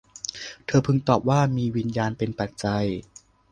[0.65, 2.85] เธอพึงตอบว่า มีวิญญาณเป็นปัจจัย